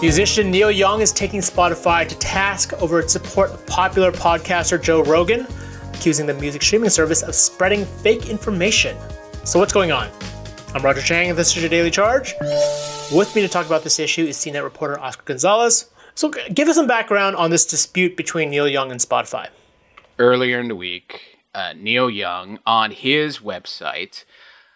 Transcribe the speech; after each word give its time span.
Musician 0.00 0.48
Neil 0.52 0.70
Young 0.70 1.00
is 1.00 1.10
taking 1.10 1.40
Spotify 1.40 2.06
to 2.06 2.16
task 2.18 2.72
over 2.74 3.00
its 3.00 3.12
support 3.12 3.50
of 3.50 3.66
popular 3.66 4.12
podcaster 4.12 4.80
Joe 4.80 5.02
Rogan, 5.02 5.44
accusing 5.92 6.24
the 6.24 6.34
music 6.34 6.62
streaming 6.62 6.88
service 6.88 7.24
of 7.24 7.34
spreading 7.34 7.84
fake 7.84 8.28
information. 8.28 8.96
So, 9.42 9.58
what's 9.58 9.72
going 9.72 9.90
on? 9.90 10.08
I'm 10.72 10.84
Roger 10.84 11.00
Cheng, 11.00 11.30
and 11.30 11.38
this 11.38 11.48
is 11.48 11.60
your 11.60 11.68
Daily 11.68 11.90
Charge. 11.90 12.36
With 13.12 13.32
me 13.34 13.42
to 13.42 13.48
talk 13.48 13.66
about 13.66 13.82
this 13.82 13.98
issue 13.98 14.22
is 14.22 14.36
CNET 14.36 14.62
reporter 14.62 15.00
Oscar 15.00 15.24
Gonzalez. 15.24 15.90
So, 16.14 16.30
give 16.54 16.68
us 16.68 16.76
some 16.76 16.86
background 16.86 17.34
on 17.34 17.50
this 17.50 17.66
dispute 17.66 18.16
between 18.16 18.50
Neil 18.50 18.68
Young 18.68 18.92
and 18.92 19.00
Spotify. 19.00 19.48
Earlier 20.20 20.60
in 20.60 20.68
the 20.68 20.76
week, 20.76 21.38
uh, 21.56 21.72
Neil 21.76 22.08
Young 22.08 22.60
on 22.64 22.92
his 22.92 23.40
website 23.40 24.24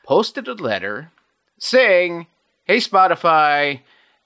posted 0.04 0.48
a 0.48 0.54
letter 0.54 1.10
saying, 1.58 2.26
Hey, 2.64 2.78
Spotify, 2.78 3.80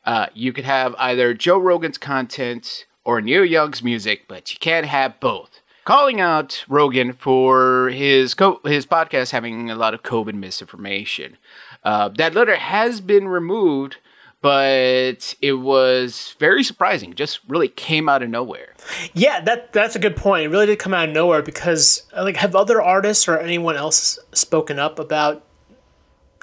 uh, 0.05 0.27
you 0.35 0.53
could 0.53 0.65
have 0.65 0.95
either 0.99 1.35
Joe 1.35 1.59
Rogan's 1.59 1.99
content 1.99 2.87
or 3.05 3.21
Neil 3.21 3.45
Young's 3.45 3.83
music, 3.83 4.27
but 4.29 4.53
you 4.53 4.59
can't 4.61 4.87
have 4.87 5.19
both. 5.21 5.61
Calling 5.85 6.21
out 6.21 6.65
Rogan 6.69 7.13
for 7.13 7.91
his 7.91 8.35
co- 8.35 8.61
his 8.65 8.85
podcast 8.85 9.31
having 9.31 9.71
a 9.71 9.77
lot 9.77 9.95
of 9.95 10.03
COVID 10.03 10.35
misinformation. 10.35 11.37
Uh, 11.85 12.09
that 12.17 12.35
letter 12.35 12.57
has 12.57 13.01
been 13.01 13.29
removed, 13.29 13.99
but 14.43 15.35
it 15.41 15.53
was 15.53 16.35
very 16.41 16.65
surprising. 16.65 17.15
Just 17.15 17.39
really 17.49 17.69
came 17.69 18.09
out 18.09 18.25
of 18.25 18.31
nowhere. 18.31 18.75
Yeah, 19.15 19.41
that 19.43 19.73
that's 19.73 19.95
a 19.95 20.01
good 20.01 20.17
point. 20.17 20.47
It 20.47 20.49
really 20.49 20.67
did 20.67 20.81
come 20.81 20.93
out 20.93 21.09
of 21.09 21.15
nowhere 21.15 21.43
because 21.43 22.03
like 22.17 22.37
have 22.37 22.57
other 22.57 22.83
artists 22.83 23.29
or 23.29 23.39
anyone 23.39 23.77
else 23.77 24.19
spoken 24.33 24.81
up 24.81 24.99
about 24.99 25.45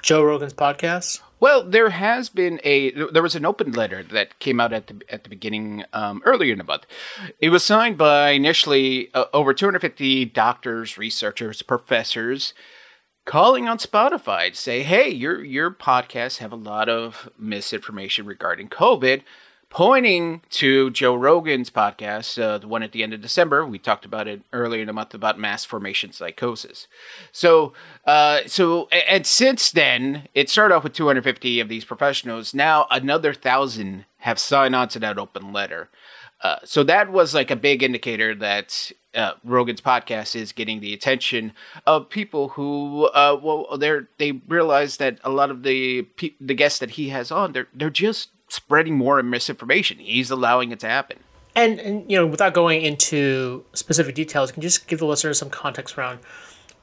Joe 0.04 0.22
Rogan's 0.22 0.52
podcast? 0.52 1.22
Well, 1.40 1.64
there 1.64 1.88
has 1.88 2.28
been 2.28 2.60
a 2.62 2.90
there 2.90 3.22
was 3.22 3.34
an 3.34 3.46
open 3.46 3.72
letter 3.72 4.02
that 4.02 4.38
came 4.38 4.60
out 4.60 4.74
at 4.74 4.88
the 4.88 5.00
at 5.08 5.24
the 5.24 5.30
beginning 5.30 5.82
um, 5.94 6.20
earlier 6.26 6.52
in 6.52 6.58
the 6.58 6.64
month. 6.64 6.84
It 7.40 7.48
was 7.48 7.64
signed 7.64 7.96
by 7.96 8.32
initially 8.32 9.08
uh, 9.14 9.24
over 9.32 9.54
250 9.54 10.26
doctors, 10.26 10.98
researchers, 10.98 11.62
professors, 11.62 12.52
calling 13.24 13.66
on 13.66 13.78
Spotify 13.78 14.50
to 14.50 14.54
say, 14.54 14.82
"Hey, 14.82 15.08
your 15.08 15.42
your 15.42 15.70
podcasts 15.70 16.36
have 16.36 16.52
a 16.52 16.56
lot 16.56 16.90
of 16.90 17.30
misinformation 17.38 18.26
regarding 18.26 18.68
COVID." 18.68 19.22
Pointing 19.74 20.40
to 20.50 20.88
Joe 20.92 21.16
Rogan's 21.16 21.68
podcast, 21.68 22.40
uh, 22.40 22.58
the 22.58 22.68
one 22.68 22.84
at 22.84 22.92
the 22.92 23.02
end 23.02 23.12
of 23.12 23.20
December. 23.20 23.66
We 23.66 23.80
talked 23.80 24.04
about 24.04 24.28
it 24.28 24.42
earlier 24.52 24.82
in 24.82 24.86
the 24.86 24.92
month 24.92 25.14
about 25.14 25.36
mass 25.36 25.64
formation 25.64 26.12
psychosis. 26.12 26.86
So, 27.32 27.72
uh, 28.06 28.42
so, 28.46 28.86
and 28.88 29.26
since 29.26 29.72
then, 29.72 30.28
it 30.32 30.48
started 30.48 30.76
off 30.76 30.84
with 30.84 30.92
250 30.92 31.58
of 31.58 31.68
these 31.68 31.84
professionals. 31.84 32.54
Now, 32.54 32.86
another 32.88 33.34
thousand 33.34 34.04
have 34.18 34.38
signed 34.38 34.76
on 34.76 34.86
to 34.90 35.00
that 35.00 35.18
open 35.18 35.52
letter. 35.52 35.90
Uh, 36.40 36.58
so 36.62 36.84
that 36.84 37.10
was 37.10 37.34
like 37.34 37.50
a 37.50 37.56
big 37.56 37.82
indicator 37.82 38.32
that 38.32 38.92
uh, 39.16 39.32
Rogan's 39.42 39.80
podcast 39.80 40.36
is 40.36 40.52
getting 40.52 40.80
the 40.80 40.94
attention 40.94 41.52
of 41.84 42.08
people 42.08 42.50
who, 42.50 43.06
uh, 43.06 43.36
well, 43.42 43.76
they're 43.76 44.08
they 44.18 44.32
realize 44.46 44.98
that 44.98 45.18
a 45.24 45.30
lot 45.30 45.50
of 45.50 45.62
the 45.62 46.02
pe- 46.02 46.34
the 46.40 46.54
guests 46.54 46.78
that 46.78 46.90
he 46.90 47.08
has 47.08 47.32
on, 47.32 47.52
they're 47.52 47.68
they're 47.74 47.90
just 47.90 48.28
spreading 48.54 48.96
more 48.96 49.22
misinformation. 49.22 49.98
He's 49.98 50.30
allowing 50.30 50.70
it 50.70 50.80
to 50.80 50.88
happen. 50.88 51.18
And, 51.56 51.78
and 51.78 52.10
you 52.10 52.16
know, 52.16 52.26
without 52.26 52.54
going 52.54 52.82
into 52.82 53.64
specific 53.74 54.14
details, 54.14 54.50
can 54.50 54.62
you 54.62 54.68
just 54.68 54.86
give 54.88 54.98
the 54.98 55.06
listeners 55.06 55.38
some 55.38 55.50
context 55.50 55.96
around 55.96 56.18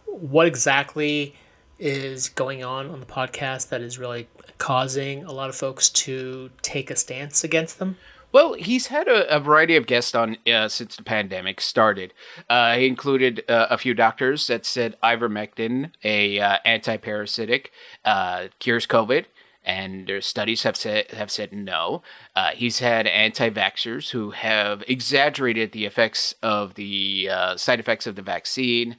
what 0.05 0.47
exactly 0.47 1.35
is 1.79 2.29
going 2.29 2.63
on 2.63 2.89
on 2.89 2.99
the 2.99 3.05
podcast 3.05 3.69
that 3.69 3.81
is 3.81 3.97
really 3.97 4.27
causing 4.57 5.23
a 5.23 5.31
lot 5.31 5.49
of 5.49 5.55
folks 5.55 5.89
to 5.89 6.51
take 6.61 6.91
a 6.91 6.95
stance 6.95 7.43
against 7.43 7.79
them? 7.79 7.97
Well, 8.31 8.53
he's 8.53 8.87
had 8.87 9.09
a, 9.09 9.35
a 9.35 9.41
variety 9.41 9.75
of 9.75 9.87
guests 9.87 10.15
on 10.15 10.37
uh, 10.47 10.69
since 10.69 10.95
the 10.95 11.03
pandemic 11.03 11.59
started. 11.59 12.13
Uh, 12.49 12.75
he 12.75 12.87
included 12.87 13.43
uh, 13.49 13.67
a 13.69 13.77
few 13.77 13.93
doctors 13.93 14.47
that 14.47 14.65
said 14.65 14.95
ivermectin, 15.03 15.91
a 16.03 16.39
uh, 16.39 16.57
anti-parasitic, 16.63 17.71
uh, 18.05 18.47
cures 18.59 18.87
COVID 18.87 19.25
and 19.63 20.07
their 20.07 20.21
studies 20.21 20.63
have 20.63 20.75
said 20.75 21.11
have 21.11 21.31
said 21.31 21.53
no. 21.53 22.01
Uh, 22.35 22.51
he's 22.51 22.79
had 22.79 23.07
anti-vaxxers 23.07 24.09
who 24.09 24.31
have 24.31 24.83
exaggerated 24.87 25.71
the 25.71 25.85
effects 25.85 26.33
of 26.41 26.75
the 26.75 27.29
uh, 27.31 27.57
side 27.57 27.79
effects 27.79 28.07
of 28.07 28.15
the 28.15 28.21
vaccine, 28.21 28.97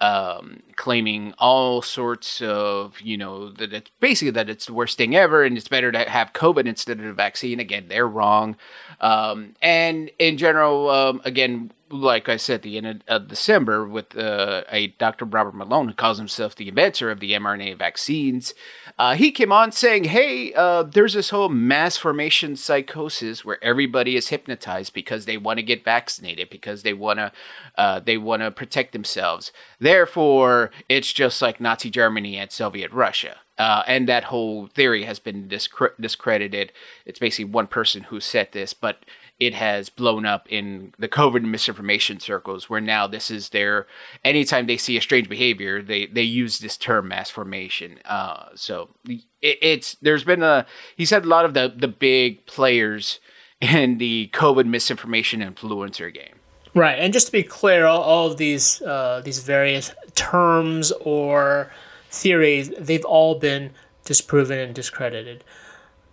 um, 0.00 0.62
claiming 0.76 1.32
all 1.38 1.80
sorts 1.80 2.42
of 2.42 3.00
you 3.00 3.16
know 3.16 3.50
that 3.50 3.72
it's 3.72 3.90
basically 4.00 4.32
that 4.32 4.50
it's 4.50 4.66
the 4.66 4.74
worst 4.74 4.98
thing 4.98 5.16
ever, 5.16 5.44
and 5.44 5.56
it's 5.56 5.68
better 5.68 5.90
to 5.92 5.98
have 6.10 6.32
COVID 6.32 6.66
instead 6.66 6.98
of 6.98 7.06
the 7.06 7.12
vaccine. 7.12 7.60
Again, 7.60 7.86
they're 7.88 8.08
wrong, 8.08 8.56
um, 9.00 9.54
and 9.62 10.10
in 10.18 10.36
general, 10.36 10.90
um, 10.90 11.22
again 11.24 11.72
like 11.92 12.28
I 12.28 12.36
said, 12.38 12.62
the 12.62 12.78
end 12.78 13.04
of 13.06 13.28
December 13.28 13.86
with 13.86 14.16
uh, 14.16 14.62
a 14.70 14.88
Dr. 14.88 15.26
Robert 15.26 15.54
Malone 15.54 15.88
who 15.88 15.94
calls 15.94 16.18
himself 16.18 16.56
the 16.56 16.68
inventor 16.68 17.10
of 17.10 17.20
the 17.20 17.32
mRNA 17.32 17.78
vaccines. 17.78 18.54
Uh, 18.98 19.14
he 19.14 19.30
came 19.30 19.52
on 19.52 19.72
saying, 19.72 20.04
"Hey, 20.04 20.54
uh, 20.54 20.84
there's 20.84 21.12
this 21.12 21.30
whole 21.30 21.50
mass 21.50 21.96
formation 21.96 22.56
psychosis 22.56 23.44
where 23.44 23.62
everybody 23.62 24.16
is 24.16 24.28
hypnotized 24.28 24.94
because 24.94 25.26
they 25.26 25.36
want 25.36 25.58
to 25.58 25.62
get 25.62 25.84
vaccinated 25.84 26.48
because 26.50 26.82
they 26.82 26.94
want 26.94 27.18
to 27.18 27.32
uh, 27.76 28.00
they 28.00 28.16
want 28.16 28.42
to 28.42 28.50
protect 28.50 28.92
themselves. 28.92 29.52
Therefore, 29.78 30.70
it's 30.88 31.12
just 31.12 31.42
like 31.42 31.60
Nazi 31.60 31.90
Germany 31.90 32.38
and 32.38 32.50
Soviet 32.50 32.90
Russia." 32.90 33.36
Uh, 33.58 33.82
and 33.86 34.08
that 34.08 34.24
whole 34.24 34.66
theory 34.68 35.04
has 35.04 35.18
been 35.18 35.46
discre- 35.46 35.92
discredited. 36.00 36.72
It's 37.04 37.18
basically 37.18 37.44
one 37.44 37.66
person 37.66 38.04
who 38.04 38.18
said 38.18 38.48
this, 38.52 38.72
but 38.72 39.04
it 39.46 39.54
has 39.54 39.88
blown 39.88 40.24
up 40.24 40.46
in 40.48 40.94
the 40.98 41.08
COVID 41.08 41.42
misinformation 41.42 42.20
circles 42.20 42.70
where 42.70 42.80
now 42.80 43.06
this 43.06 43.30
is 43.30 43.48
their 43.48 43.86
anytime 44.24 44.66
they 44.66 44.76
see 44.76 44.96
a 44.96 45.00
strange 45.00 45.28
behavior, 45.28 45.82
they 45.82 46.06
they 46.06 46.22
use 46.22 46.60
this 46.60 46.76
term 46.76 47.08
mass 47.08 47.28
formation. 47.28 47.98
Uh, 48.04 48.46
so 48.54 48.90
it, 49.08 49.22
it's 49.40 49.96
there's 49.96 50.24
been 50.24 50.42
a 50.42 50.64
he 50.96 51.04
said 51.04 51.24
a 51.24 51.28
lot 51.28 51.44
of 51.44 51.54
the 51.54 51.72
the 51.76 51.88
big 51.88 52.46
players 52.46 53.18
in 53.60 53.98
the 53.98 54.30
COVID 54.32 54.66
misinformation 54.66 55.40
influencer 55.40 56.12
game. 56.12 56.36
Right, 56.74 56.98
and 56.98 57.12
just 57.12 57.26
to 57.26 57.32
be 57.32 57.42
clear, 57.42 57.84
all, 57.84 58.00
all 58.00 58.30
of 58.30 58.38
these 58.38 58.80
uh, 58.82 59.22
these 59.24 59.40
various 59.40 59.92
terms 60.14 60.92
or 61.00 61.70
theories, 62.10 62.70
they've 62.78 63.04
all 63.04 63.34
been 63.34 63.72
disproven 64.04 64.58
and 64.58 64.74
discredited. 64.74 65.44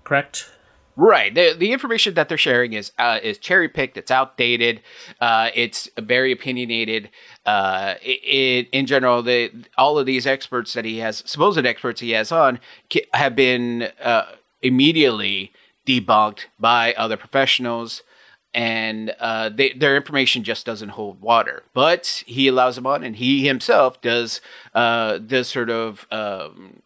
Correct? 0.03 0.49
Right. 1.01 1.33
The, 1.33 1.55
the 1.57 1.71
information 1.71 2.15
that 2.15 2.27
they're 2.27 2.37
sharing 2.37 2.73
is 2.73 2.91
uh, 2.99 3.19
is 3.23 3.37
cherry 3.37 3.69
picked. 3.69 3.95
It's 3.95 4.11
outdated. 4.11 4.81
Uh, 5.21 5.49
it's 5.55 5.87
very 5.97 6.33
opinionated. 6.33 7.09
Uh, 7.45 7.93
it, 8.01 8.19
it, 8.25 8.69
in 8.73 8.85
general, 8.85 9.23
the 9.23 9.49
all 9.77 9.97
of 9.97 10.05
these 10.05 10.27
experts 10.27 10.73
that 10.73 10.83
he 10.83 10.97
has, 10.97 11.23
supposed 11.25 11.65
experts 11.65 12.01
he 12.01 12.11
has 12.11 12.33
on, 12.33 12.59
have 13.13 13.33
been 13.33 13.83
uh, 14.03 14.33
immediately 14.61 15.53
debunked 15.87 16.47
by 16.59 16.93
other 16.95 17.15
professionals, 17.15 18.03
and 18.53 19.15
uh, 19.21 19.47
they, 19.47 19.71
their 19.71 19.95
information 19.95 20.43
just 20.43 20.65
doesn't 20.65 20.89
hold 20.89 21.21
water. 21.21 21.63
But 21.73 22.23
he 22.27 22.49
allows 22.49 22.75
them 22.75 22.85
on, 22.85 23.05
and 23.05 23.15
he 23.15 23.47
himself 23.47 24.01
does 24.01 24.41
uh, 24.75 25.19
does 25.19 25.47
sort 25.47 25.69
of. 25.69 26.05
Um, 26.11 26.81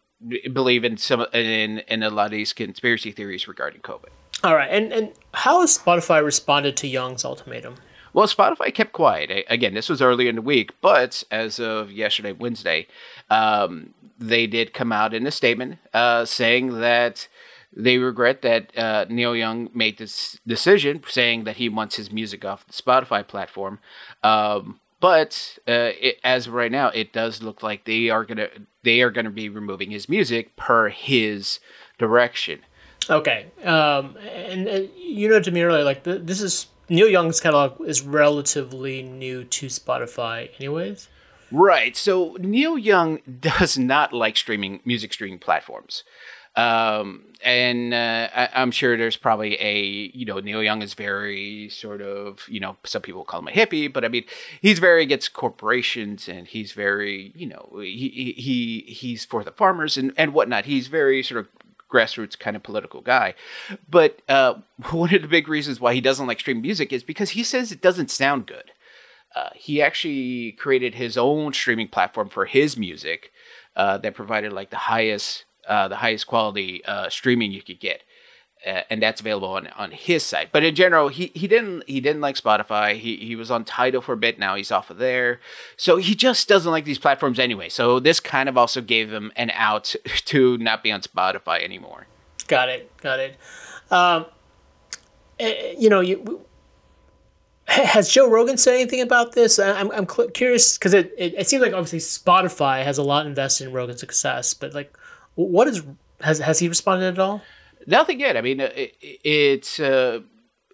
believe 0.52 0.84
in 0.84 0.96
some 0.96 1.26
in 1.32 1.78
in 1.80 2.02
a 2.02 2.10
lot 2.10 2.26
of 2.26 2.32
these 2.32 2.52
conspiracy 2.52 3.12
theories 3.12 3.46
regarding 3.48 3.80
COVID. 3.80 4.10
All 4.42 4.54
right, 4.54 4.70
and 4.70 4.92
and 4.92 5.12
how 5.32 5.60
has 5.60 5.76
Spotify 5.76 6.24
responded 6.24 6.76
to 6.78 6.88
Young's 6.88 7.24
ultimatum? 7.24 7.76
Well, 8.12 8.28
Spotify 8.28 8.72
kept 8.72 8.92
quiet. 8.92 9.44
Again, 9.48 9.74
this 9.74 9.88
was 9.88 10.00
early 10.00 10.28
in 10.28 10.36
the 10.36 10.42
week, 10.42 10.70
but 10.80 11.24
as 11.32 11.58
of 11.58 11.90
yesterday, 11.90 12.30
Wednesday, 12.30 12.86
um, 13.28 13.92
they 14.18 14.46
did 14.46 14.72
come 14.72 14.92
out 14.92 15.12
in 15.12 15.26
a 15.26 15.32
statement 15.32 15.78
uh, 15.92 16.24
saying 16.24 16.78
that 16.78 17.26
they 17.76 17.98
regret 17.98 18.42
that 18.42 18.76
uh, 18.78 19.06
Neil 19.08 19.34
Young 19.34 19.68
made 19.74 19.98
this 19.98 20.38
decision, 20.46 21.02
saying 21.08 21.42
that 21.44 21.56
he 21.56 21.68
wants 21.68 21.96
his 21.96 22.12
music 22.12 22.44
off 22.44 22.64
the 22.66 22.72
Spotify 22.72 23.26
platform. 23.26 23.80
Um, 24.22 24.80
but 25.04 25.58
uh, 25.68 25.92
it, 26.00 26.18
as 26.24 26.46
of 26.46 26.54
right 26.54 26.72
now, 26.72 26.88
it 26.88 27.12
does 27.12 27.42
look 27.42 27.62
like 27.62 27.84
they 27.84 28.08
are 28.08 28.24
gonna 28.24 28.48
they 28.84 29.02
are 29.02 29.10
gonna 29.10 29.28
be 29.28 29.50
removing 29.50 29.90
his 29.90 30.08
music 30.08 30.56
per 30.56 30.88
his 30.88 31.60
direction. 31.98 32.60
Okay, 33.10 33.48
um, 33.64 34.16
and, 34.16 34.66
and 34.66 34.88
you 34.96 35.28
know 35.28 35.40
to 35.40 35.50
me 35.50 35.60
earlier, 35.60 35.84
like 35.84 36.04
this 36.04 36.40
is 36.40 36.68
Neil 36.88 37.06
Young's 37.06 37.38
catalog 37.38 37.78
is 37.86 38.00
relatively 38.00 39.02
new 39.02 39.44
to 39.44 39.66
Spotify, 39.66 40.48
anyways. 40.58 41.08
Right. 41.52 41.94
So 41.98 42.38
Neil 42.40 42.78
Young 42.78 43.18
does 43.40 43.76
not 43.76 44.14
like 44.14 44.38
streaming 44.38 44.80
music 44.86 45.12
streaming 45.12 45.38
platforms. 45.38 46.04
Um, 46.56 47.24
and 47.42 47.92
uh, 47.92 48.28
I, 48.32 48.62
am 48.62 48.70
sure 48.70 48.96
there's 48.96 49.16
probably 49.16 49.60
a, 49.60 50.10
you 50.14 50.24
know, 50.24 50.38
Neil 50.38 50.62
Young 50.62 50.82
is 50.82 50.94
very 50.94 51.68
sort 51.68 52.00
of, 52.00 52.48
you 52.48 52.60
know, 52.60 52.76
some 52.84 53.02
people 53.02 53.24
call 53.24 53.40
him 53.40 53.48
a 53.48 53.50
hippie, 53.50 53.92
but 53.92 54.04
I 54.04 54.08
mean, 54.08 54.24
he's 54.62 54.78
very 54.78 55.02
against 55.02 55.32
corporations 55.32 56.28
and 56.28 56.46
he's 56.46 56.72
very, 56.72 57.32
you 57.34 57.46
know, 57.46 57.80
he, 57.80 58.34
he, 58.36 58.84
he's 58.86 59.24
for 59.24 59.42
the 59.42 59.50
farmers 59.50 59.96
and, 59.96 60.12
and 60.16 60.32
whatnot. 60.32 60.64
He's 60.64 60.86
very 60.86 61.22
sort 61.22 61.40
of 61.40 61.48
grassroots 61.92 62.38
kind 62.38 62.56
of 62.56 62.62
political 62.62 63.00
guy. 63.00 63.34
But 63.88 64.22
uh, 64.28 64.54
one 64.90 65.14
of 65.14 65.22
the 65.22 65.28
big 65.28 65.48
reasons 65.48 65.80
why 65.80 65.94
he 65.94 66.00
doesn't 66.00 66.26
like 66.26 66.40
streaming 66.40 66.62
music 66.62 66.92
is 66.92 67.02
because 67.02 67.30
he 67.30 67.42
says 67.44 67.72
it 67.72 67.82
doesn't 67.82 68.10
sound 68.10 68.46
good. 68.46 68.70
Uh, 69.34 69.50
he 69.54 69.82
actually 69.82 70.52
created 70.52 70.94
his 70.94 71.18
own 71.18 71.52
streaming 71.52 71.88
platform 71.88 72.28
for 72.28 72.46
his 72.46 72.76
music 72.76 73.32
uh, 73.74 73.98
that 73.98 74.14
provided 74.14 74.52
like 74.52 74.70
the 74.70 74.76
highest 74.76 75.44
uh, 75.68 75.88
the 75.88 75.96
highest 75.96 76.26
quality 76.26 76.84
uh, 76.84 77.08
streaming 77.08 77.52
you 77.52 77.62
could 77.62 77.80
get. 77.80 78.02
Uh, 78.66 78.80
and 78.88 79.02
that's 79.02 79.20
available 79.20 79.48
on, 79.48 79.66
on 79.76 79.90
his 79.90 80.22
site. 80.24 80.50
But 80.50 80.64
in 80.64 80.74
general, 80.74 81.08
he, 81.08 81.30
he 81.34 81.46
didn't 81.46 81.84
he 81.86 82.00
didn't 82.00 82.22
like 82.22 82.34
Spotify. 82.34 82.96
He 82.96 83.16
he 83.16 83.36
was 83.36 83.50
on 83.50 83.62
Tidal 83.66 84.00
for 84.00 84.14
a 84.14 84.16
bit. 84.16 84.38
Now 84.38 84.54
he's 84.54 84.72
off 84.72 84.88
of 84.88 84.96
there. 84.96 85.40
So 85.76 85.98
he 85.98 86.14
just 86.14 86.48
doesn't 86.48 86.70
like 86.70 86.86
these 86.86 86.98
platforms 86.98 87.38
anyway. 87.38 87.68
So 87.68 88.00
this 88.00 88.20
kind 88.20 88.48
of 88.48 88.56
also 88.56 88.80
gave 88.80 89.12
him 89.12 89.32
an 89.36 89.50
out 89.52 89.94
to 90.24 90.56
not 90.56 90.82
be 90.82 90.90
on 90.90 91.02
Spotify 91.02 91.62
anymore. 91.62 92.06
Got 92.46 92.70
it. 92.70 92.96
Got 92.98 93.20
it. 93.20 93.36
Um, 93.90 94.26
eh, 95.38 95.74
you 95.78 95.90
know, 95.90 96.00
you, 96.00 96.44
has 97.66 98.10
Joe 98.10 98.30
Rogan 98.30 98.56
said 98.56 98.74
anything 98.74 99.00
about 99.00 99.32
this? 99.32 99.58
I'm, 99.58 99.90
I'm 99.90 100.06
curious 100.06 100.76
because 100.78 100.94
it, 100.94 101.14
it, 101.16 101.34
it 101.38 101.48
seems 101.48 101.62
like 101.62 101.72
obviously 101.72 101.98
Spotify 101.98 102.84
has 102.84 102.98
a 102.98 103.02
lot 103.02 103.26
invested 103.26 103.68
in 103.68 103.72
Rogan's 103.72 104.00
success, 104.00 104.54
but 104.54 104.74
like, 104.74 104.96
what 105.34 105.68
is 105.68 105.82
has 106.20 106.38
has 106.38 106.58
he 106.58 106.68
responded 106.68 107.06
at 107.06 107.18
all? 107.18 107.42
Nothing 107.86 108.20
yet. 108.20 108.36
I 108.36 108.40
mean, 108.40 108.60
uh, 108.60 108.70
it, 108.74 108.96
it's 109.00 109.78
uh, 109.78 110.20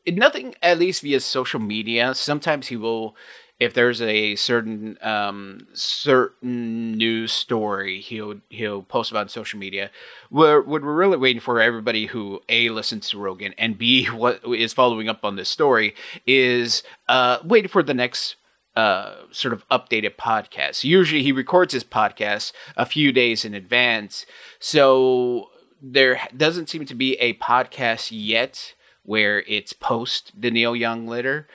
nothing. 0.07 0.55
At 0.63 0.79
least 0.79 1.03
via 1.03 1.21
social 1.21 1.61
media. 1.61 2.15
Sometimes 2.15 2.69
he 2.69 2.77
will, 2.77 3.17
if 3.59 3.75
there's 3.75 4.01
a 4.01 4.37
certain 4.37 4.99
um, 5.03 5.67
certain 5.73 6.93
news 6.93 7.33
story, 7.33 8.01
he'll 8.01 8.41
he'll 8.49 8.83
post 8.83 9.11
about 9.11 9.23
on 9.23 9.29
social 9.29 9.59
media. 9.59 9.91
We're, 10.31 10.61
what 10.61 10.83
we're 10.83 10.95
really 10.95 11.17
waiting 11.17 11.41
for 11.41 11.61
everybody 11.61 12.07
who 12.07 12.41
a 12.49 12.69
listens 12.71 13.11
to 13.11 13.19
Rogan 13.19 13.55
and 13.59 13.77
b 13.77 14.05
what 14.07 14.41
is 14.47 14.73
following 14.73 15.09
up 15.09 15.25
on 15.25 15.37
this 15.37 15.49
story 15.49 15.95
is 16.27 16.83
uh, 17.09 17.39
waiting 17.45 17.69
for 17.69 17.83
the 17.83 17.95
next 17.95 18.37
uh, 18.81 19.27
sort 19.31 19.53
of 19.53 19.69
updated 19.69 20.17
podcast. 20.17 20.85
Usually 20.85 21.23
he 21.23 21.33
records 21.33 21.75
his 21.75 21.85
podcast 21.85 22.53
a 22.79 22.87
few 22.87 23.13
days 23.13 23.45
in 23.45 23.53
advance. 23.53 24.25
So 24.59 25.51
there 25.83 26.19
doesn't 26.35 26.71
seem 26.71 26.87
to 26.87 26.95
be 26.95 27.15
a 27.17 27.35
podcast 27.35 28.09
yet 28.11 28.75
where 29.03 29.41
it's 29.43 29.75
post 29.75 30.33
the 30.35 30.51
Neil 30.51 30.75
Young 30.75 31.07
litter. 31.07 31.47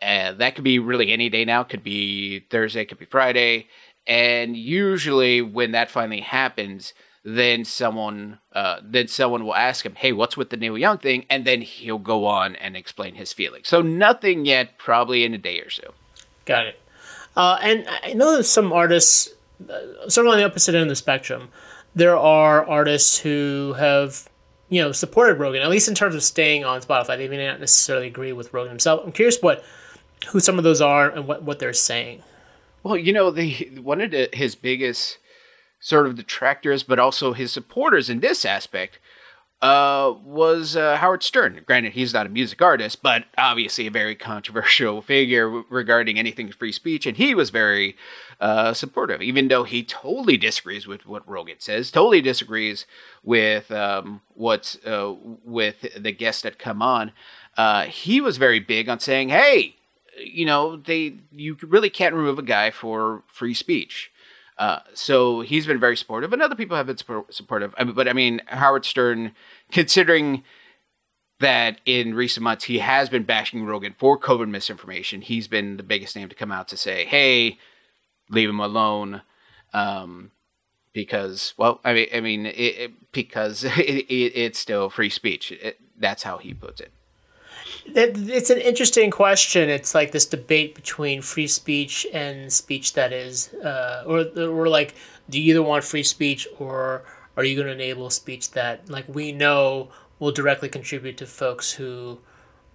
Uh, 0.00 0.32
that 0.32 0.56
could 0.56 0.64
be 0.64 0.80
really 0.80 1.12
any 1.12 1.28
day 1.28 1.44
now. 1.44 1.62
Could 1.62 1.84
be 1.84 2.40
Thursday, 2.50 2.84
could 2.84 2.98
be 2.98 3.04
Friday. 3.04 3.68
And 4.04 4.56
usually 4.56 5.40
when 5.40 5.70
that 5.70 5.88
finally 5.88 6.20
happens, 6.20 6.94
then 7.24 7.64
someone 7.64 8.40
uh, 8.52 8.80
then 8.82 9.06
someone 9.06 9.44
will 9.44 9.54
ask 9.54 9.86
him, 9.86 9.94
"Hey, 9.94 10.10
what's 10.10 10.36
with 10.36 10.50
the 10.50 10.56
Neil 10.56 10.76
Young 10.76 10.98
thing?" 10.98 11.26
And 11.30 11.44
then 11.44 11.60
he'll 11.60 11.98
go 11.98 12.26
on 12.26 12.56
and 12.56 12.76
explain 12.76 13.14
his 13.14 13.32
feelings. 13.32 13.68
So 13.68 13.80
nothing 13.82 14.44
yet, 14.44 14.78
probably 14.78 15.22
in 15.22 15.32
a 15.32 15.38
day 15.38 15.60
or 15.60 15.70
so. 15.70 15.94
Got 16.44 16.66
it. 16.66 16.80
Uh, 17.36 17.58
and 17.62 17.86
I 18.02 18.12
know 18.12 18.42
some 18.42 18.72
artists, 18.72 19.30
uh, 19.68 20.08
sort 20.08 20.26
of 20.26 20.32
on 20.32 20.38
the 20.38 20.44
opposite 20.44 20.74
end 20.74 20.82
of 20.82 20.88
the 20.88 20.96
spectrum, 20.96 21.48
there 21.94 22.16
are 22.16 22.66
artists 22.66 23.18
who 23.18 23.74
have 23.78 24.28
you 24.68 24.80
know 24.80 24.92
supported 24.92 25.38
Rogan 25.38 25.62
at 25.62 25.68
least 25.68 25.88
in 25.88 25.94
terms 25.94 26.14
of 26.14 26.22
staying 26.22 26.64
on 26.64 26.80
Spotify. 26.80 27.16
They 27.18 27.28
may 27.28 27.46
not 27.46 27.60
necessarily 27.60 28.06
agree 28.06 28.32
with 28.32 28.52
Rogan 28.52 28.70
himself. 28.70 29.02
I'm 29.04 29.12
curious 29.12 29.38
what 29.40 29.64
who 30.28 30.40
some 30.40 30.58
of 30.58 30.64
those 30.64 30.80
are 30.80 31.08
and 31.08 31.26
what 31.26 31.42
what 31.42 31.58
they're 31.58 31.72
saying. 31.72 32.22
Well, 32.82 32.96
you 32.96 33.12
know, 33.12 33.30
the 33.30 33.78
one 33.82 34.00
of 34.00 34.10
the, 34.10 34.28
his 34.32 34.54
biggest 34.54 35.18
sort 35.80 36.06
of 36.06 36.16
detractors, 36.16 36.82
but 36.82 36.98
also 36.98 37.32
his 37.32 37.52
supporters 37.52 38.08
in 38.08 38.20
this 38.20 38.44
aspect 38.44 38.98
uh, 39.62 40.12
was 40.24 40.74
uh, 40.76 40.96
Howard 40.96 41.22
Stern. 41.22 41.62
Granted, 41.64 41.92
he's 41.92 42.12
not 42.12 42.26
a 42.26 42.28
music 42.28 42.60
artist, 42.60 43.00
but 43.00 43.26
obviously 43.38 43.86
a 43.86 43.92
very 43.92 44.16
controversial 44.16 45.00
figure 45.02 45.48
regarding 45.48 46.18
anything 46.18 46.50
free 46.50 46.72
speech, 46.72 47.06
and 47.06 47.16
he 47.16 47.32
was 47.32 47.50
very 47.50 47.96
uh, 48.40 48.74
supportive, 48.74 49.22
even 49.22 49.46
though 49.46 49.62
he 49.62 49.84
totally 49.84 50.36
disagrees 50.36 50.88
with 50.88 51.06
what 51.06 51.26
Rogan 51.28 51.60
says, 51.60 51.92
totally 51.92 52.20
disagrees 52.20 52.86
with 53.22 53.70
um, 53.70 54.20
what's 54.34 54.84
uh, 54.84 55.14
with 55.44 55.86
the 55.96 56.12
guests 56.12 56.42
that 56.42 56.58
come 56.58 56.82
on. 56.82 57.12
Uh, 57.56 57.84
he 57.84 58.20
was 58.20 58.38
very 58.38 58.58
big 58.58 58.88
on 58.88 58.98
saying, 58.98 59.28
"Hey, 59.28 59.76
you 60.18 60.44
know, 60.44 60.76
they 60.76 61.14
you 61.30 61.56
really 61.62 61.90
can't 61.90 62.16
remove 62.16 62.40
a 62.40 62.42
guy 62.42 62.72
for 62.72 63.22
free 63.28 63.54
speech." 63.54 64.11
Uh, 64.58 64.80
so 64.94 65.40
he's 65.40 65.66
been 65.66 65.80
very 65.80 65.96
supportive, 65.96 66.32
and 66.32 66.42
other 66.42 66.54
people 66.54 66.76
have 66.76 66.86
been 66.86 66.98
supportive. 67.30 67.74
I 67.78 67.84
mean, 67.84 67.94
but 67.94 68.08
I 68.08 68.12
mean, 68.12 68.42
Howard 68.46 68.84
Stern, 68.84 69.32
considering 69.70 70.44
that 71.40 71.80
in 71.84 72.14
recent 72.14 72.44
months 72.44 72.64
he 72.64 72.78
has 72.78 73.08
been 73.08 73.24
bashing 73.24 73.64
Rogan 73.64 73.94
for 73.98 74.18
COVID 74.18 74.48
misinformation, 74.48 75.22
he's 75.22 75.48
been 75.48 75.78
the 75.78 75.82
biggest 75.82 76.14
name 76.14 76.28
to 76.28 76.34
come 76.34 76.52
out 76.52 76.68
to 76.68 76.76
say, 76.76 77.04
"Hey, 77.06 77.58
leave 78.28 78.48
him 78.48 78.60
alone," 78.60 79.22
um, 79.72 80.30
because, 80.92 81.54
well, 81.56 81.80
I 81.84 81.94
mean, 81.94 82.08
I 82.14 82.20
mean, 82.20 82.46
it, 82.46 82.52
it, 82.52 83.12
because 83.12 83.64
it, 83.76 84.06
it's 84.08 84.58
still 84.58 84.90
free 84.90 85.10
speech. 85.10 85.52
that's 85.98 86.22
how 86.22 86.38
he 86.38 86.52
puts 86.52 86.80
it 86.80 86.92
it's 87.86 88.50
an 88.50 88.58
interesting 88.58 89.10
question. 89.10 89.68
It's 89.68 89.94
like 89.94 90.12
this 90.12 90.26
debate 90.26 90.74
between 90.74 91.22
free 91.22 91.46
speech 91.46 92.06
and 92.12 92.52
speech 92.52 92.94
that 92.94 93.12
is, 93.12 93.52
uh, 93.54 94.04
or 94.06 94.26
or 94.38 94.68
like, 94.68 94.94
do 95.30 95.40
you 95.40 95.50
either 95.50 95.62
want 95.62 95.84
free 95.84 96.02
speech 96.02 96.46
or 96.58 97.04
are 97.36 97.44
you 97.44 97.54
going 97.56 97.66
to 97.66 97.72
enable 97.72 98.10
speech 98.10 98.50
that, 98.52 98.88
like, 98.90 99.06
we 99.08 99.32
know 99.32 99.88
will 100.18 100.32
directly 100.32 100.68
contribute 100.68 101.16
to 101.16 101.26
folks 101.26 101.72
who 101.72 102.18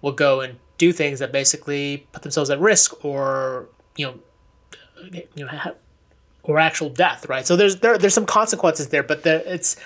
will 0.02 0.12
go 0.12 0.40
and 0.40 0.58
do 0.78 0.92
things 0.92 1.18
that 1.18 1.32
basically 1.32 2.06
put 2.12 2.22
themselves 2.22 2.50
at 2.50 2.60
risk 2.60 3.04
or 3.04 3.68
you 3.96 4.06
know, 4.06 4.14
you 5.34 5.44
know, 5.44 5.74
or 6.42 6.58
actual 6.58 6.88
death, 6.88 7.28
right? 7.28 7.46
So 7.46 7.56
there's 7.56 7.76
there 7.80 7.98
there's 7.98 8.14
some 8.14 8.26
consequences 8.26 8.88
there, 8.88 9.02
but 9.02 9.22
the, 9.22 9.52
it's 9.52 9.76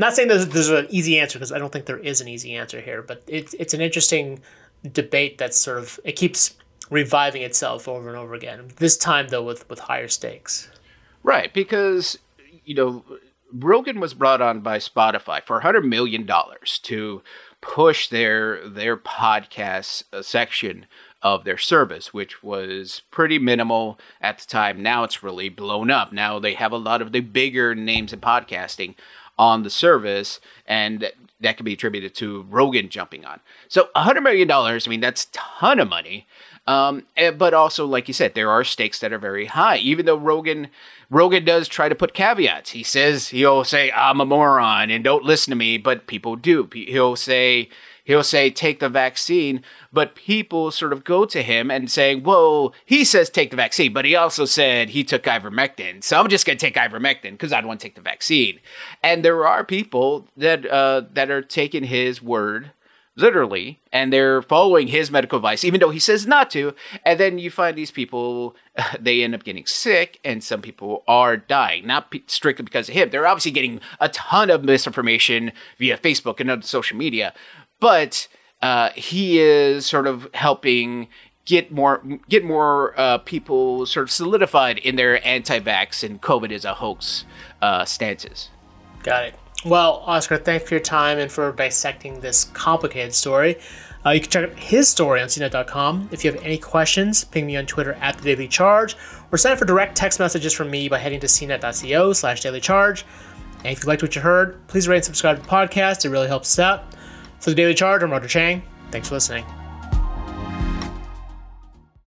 not 0.00 0.16
saying 0.16 0.28
there's, 0.28 0.48
there's 0.48 0.70
an 0.70 0.86
easy 0.88 1.18
answer 1.18 1.38
because 1.38 1.52
I 1.52 1.58
don't 1.58 1.70
think 1.70 1.84
there 1.84 1.98
is 1.98 2.20
an 2.20 2.28
easy 2.28 2.54
answer 2.54 2.80
here, 2.80 3.02
but 3.02 3.22
it's 3.26 3.54
it's 3.54 3.74
an 3.74 3.80
interesting 3.80 4.40
debate 4.90 5.36
that's 5.38 5.58
sort 5.58 5.78
of 5.78 6.00
it 6.04 6.12
keeps 6.12 6.56
reviving 6.90 7.42
itself 7.42 7.86
over 7.86 8.08
and 8.08 8.16
over 8.16 8.34
again. 8.34 8.68
This 8.76 8.96
time 8.96 9.28
though 9.28 9.42
with 9.42 9.68
with 9.68 9.78
higher 9.78 10.08
stakes. 10.08 10.70
Right, 11.22 11.52
because 11.52 12.18
you 12.64 12.74
know 12.74 13.04
Rogan 13.52 14.00
was 14.00 14.14
brought 14.14 14.40
on 14.40 14.60
by 14.60 14.78
Spotify 14.78 15.44
for 15.44 15.56
100 15.56 15.84
million 15.84 16.24
dollars 16.24 16.78
to 16.84 17.22
push 17.60 18.08
their 18.08 18.66
their 18.66 18.96
podcast 18.96 20.04
uh, 20.14 20.22
section 20.22 20.86
of 21.22 21.44
their 21.44 21.58
service, 21.58 22.14
which 22.14 22.42
was 22.42 23.02
pretty 23.10 23.38
minimal 23.38 23.98
at 24.22 24.38
the 24.38 24.46
time. 24.46 24.82
Now 24.82 25.04
it's 25.04 25.22
really 25.22 25.50
blown 25.50 25.90
up. 25.90 26.10
Now 26.10 26.38
they 26.38 26.54
have 26.54 26.72
a 26.72 26.78
lot 26.78 27.02
of 27.02 27.12
the 27.12 27.20
bigger 27.20 27.74
names 27.74 28.14
in 28.14 28.20
podcasting 28.20 28.94
on 29.40 29.62
the 29.62 29.70
service, 29.70 30.38
and 30.66 31.10
that 31.40 31.56
can 31.56 31.64
be 31.64 31.72
attributed 31.72 32.14
to 32.14 32.42
Rogan 32.50 32.90
jumping 32.90 33.24
on. 33.24 33.40
So 33.68 33.88
$100 33.96 34.22
million, 34.22 34.50
I 34.50 34.78
mean, 34.86 35.00
that's 35.00 35.24
a 35.24 35.32
ton 35.32 35.80
of 35.80 35.88
money. 35.88 36.26
Um, 36.66 37.06
eh, 37.16 37.30
but 37.30 37.54
also, 37.54 37.86
like 37.86 38.06
you 38.06 38.12
said, 38.12 38.34
there 38.34 38.50
are 38.50 38.64
stakes 38.64 38.98
that 38.98 39.14
are 39.14 39.18
very 39.18 39.46
high. 39.46 39.78
Even 39.78 40.04
though 40.04 40.18
Rogan, 40.18 40.68
Rogan 41.08 41.42
does 41.42 41.68
try 41.68 41.88
to 41.88 41.94
put 41.94 42.12
caveats. 42.12 42.72
He 42.72 42.82
says 42.82 43.28
he'll 43.28 43.64
say 43.64 43.90
I'm 43.92 44.20
a 44.20 44.26
moron 44.26 44.90
and 44.90 45.02
don't 45.02 45.24
listen 45.24 45.52
to 45.52 45.56
me, 45.56 45.78
but 45.78 46.06
people 46.06 46.36
do. 46.36 46.68
He'll 46.74 47.16
say 47.16 47.70
he'll 48.10 48.24
say 48.24 48.50
take 48.50 48.80
the 48.80 48.88
vaccine 48.88 49.62
but 49.92 50.16
people 50.16 50.72
sort 50.72 50.92
of 50.92 51.04
go 51.04 51.24
to 51.24 51.42
him 51.42 51.70
and 51.70 51.90
saying 51.90 52.22
whoa 52.22 52.72
he 52.84 53.04
says 53.04 53.30
take 53.30 53.50
the 53.50 53.56
vaccine 53.56 53.92
but 53.92 54.04
he 54.04 54.16
also 54.16 54.44
said 54.44 54.90
he 54.90 55.04
took 55.04 55.22
ivermectin 55.22 56.02
so 56.02 56.18
i'm 56.18 56.28
just 56.28 56.44
going 56.44 56.58
to 56.58 56.66
take 56.66 56.74
ivermectin 56.74 57.30
because 57.32 57.52
i 57.52 57.60
don't 57.60 57.68
want 57.68 57.78
to 57.78 57.86
take 57.86 57.94
the 57.94 58.00
vaccine 58.00 58.58
and 59.02 59.24
there 59.24 59.46
are 59.46 59.64
people 59.64 60.26
that 60.36 60.66
uh, 60.66 61.02
that 61.12 61.30
are 61.30 61.42
taking 61.42 61.84
his 61.84 62.20
word 62.20 62.72
literally 63.16 63.80
and 63.92 64.12
they're 64.12 64.42
following 64.42 64.88
his 64.88 65.10
medical 65.10 65.36
advice 65.36 65.62
even 65.62 65.78
though 65.78 65.90
he 65.90 65.98
says 65.98 66.26
not 66.26 66.50
to 66.50 66.74
and 67.04 67.20
then 67.20 67.38
you 67.38 67.50
find 67.50 67.76
these 67.76 67.90
people 67.92 68.56
they 69.00 69.22
end 69.22 69.34
up 69.34 69.44
getting 69.44 69.66
sick, 69.66 70.18
and 70.24 70.42
some 70.42 70.62
people 70.62 71.02
are 71.08 71.36
dying. 71.36 71.86
Not 71.86 72.10
p- 72.10 72.24
strictly 72.26 72.64
because 72.64 72.88
of 72.88 72.94
him. 72.94 73.10
They're 73.10 73.26
obviously 73.26 73.50
getting 73.50 73.80
a 73.98 74.08
ton 74.08 74.50
of 74.50 74.64
misinformation 74.64 75.52
via 75.78 75.98
Facebook 75.98 76.40
and 76.40 76.50
other 76.50 76.62
social 76.62 76.96
media, 76.96 77.34
but 77.80 78.28
uh, 78.62 78.90
he 78.90 79.38
is 79.40 79.86
sort 79.86 80.06
of 80.06 80.28
helping 80.34 81.08
get 81.46 81.72
more 81.72 82.02
get 82.28 82.44
more 82.44 82.98
uh, 82.98 83.18
people 83.18 83.86
sort 83.86 84.04
of 84.04 84.10
solidified 84.10 84.78
in 84.78 84.96
their 84.96 85.26
anti-vax 85.26 86.04
and 86.04 86.20
COVID 86.20 86.50
is 86.50 86.64
a 86.64 86.74
hoax 86.74 87.24
uh, 87.60 87.84
stances. 87.84 88.50
Got 89.02 89.24
it. 89.24 89.34
Well, 89.64 90.02
Oscar, 90.06 90.38
thanks 90.38 90.68
for 90.68 90.74
your 90.74 90.82
time 90.82 91.18
and 91.18 91.30
for 91.30 91.52
dissecting 91.52 92.20
this 92.20 92.44
complicated 92.44 93.14
story. 93.14 93.56
Uh, 94.04 94.10
you 94.10 94.20
can 94.20 94.30
check 94.30 94.50
out 94.50 94.58
his 94.58 94.88
story 94.88 95.20
on 95.20 95.28
CNET.com. 95.28 96.08
If 96.10 96.24
you 96.24 96.32
have 96.32 96.42
any 96.42 96.56
questions, 96.56 97.24
ping 97.24 97.46
me 97.46 97.56
on 97.56 97.66
Twitter 97.66 97.92
at 97.94 98.16
The 98.16 98.24
Daily 98.24 98.48
Charge, 98.48 98.96
or 99.30 99.36
sign 99.36 99.52
up 99.52 99.58
for 99.58 99.66
direct 99.66 99.94
text 99.96 100.18
messages 100.18 100.54
from 100.54 100.70
me 100.70 100.88
by 100.88 100.98
heading 100.98 101.20
to 101.20 101.26
cnet.co 101.26 102.14
slash 102.14 102.40
daily 102.40 102.60
charge. 102.60 103.04
And 103.58 103.66
if 103.66 103.82
you 103.82 103.88
liked 103.88 104.00
what 104.00 104.14
you 104.16 104.22
heard, 104.22 104.66
please 104.68 104.88
rate 104.88 104.96
and 104.96 105.04
subscribe 105.04 105.36
to 105.36 105.42
the 105.42 105.48
podcast. 105.48 106.06
It 106.06 106.08
really 106.08 106.28
helps 106.28 106.58
us 106.58 106.58
out. 106.58 106.84
For 107.40 107.50
The 107.50 107.56
Daily 107.56 107.74
Charge, 107.74 108.02
I'm 108.02 108.10
Roger 108.10 108.28
Cheng. 108.28 108.62
Thanks 108.90 109.08
for 109.08 109.14
listening. 109.14 109.44